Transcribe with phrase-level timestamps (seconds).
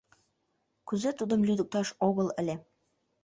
[0.87, 2.55] Кузе тудым лӱдыкташ огыл ыле?..